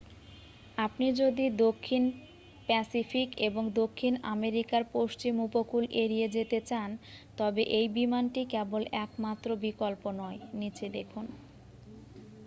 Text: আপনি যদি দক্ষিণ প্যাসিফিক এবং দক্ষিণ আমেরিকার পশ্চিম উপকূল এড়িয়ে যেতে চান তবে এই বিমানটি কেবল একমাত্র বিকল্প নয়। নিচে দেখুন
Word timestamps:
আপনি 0.77 1.07
যদি 1.21 1.45
দক্ষিণ 1.63 2.03
প্যাসিফিক 2.69 3.29
এবং 3.47 3.63
দক্ষিণ 3.81 4.13
আমেরিকার 4.33 4.83
পশ্চিম 4.95 5.33
উপকূল 5.47 5.83
এড়িয়ে 6.03 6.27
যেতে 6.35 6.59
চান 6.69 6.89
তবে 7.37 7.61
এই 7.79 7.87
বিমানটি 7.97 8.41
কেবল 8.53 8.81
একমাত্র 9.01 9.47
বিকল্প 9.65 10.03
নয়। 10.21 10.39
নিচে 10.59 10.85
দেখুন 10.97 11.25